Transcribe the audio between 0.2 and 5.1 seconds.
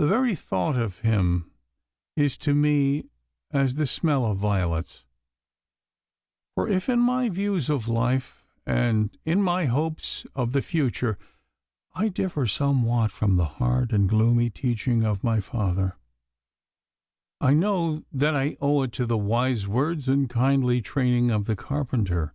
thought of him is to me as the smell of violets;